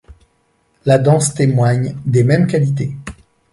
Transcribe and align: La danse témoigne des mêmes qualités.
La 0.85 0.97
danse 0.97 1.35
témoigne 1.35 1.95
des 2.07 2.23
mêmes 2.23 2.47
qualités. 2.47 2.95